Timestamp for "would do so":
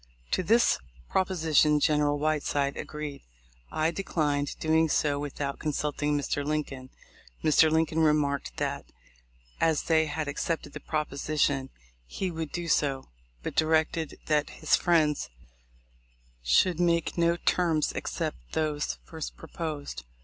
12.31-13.09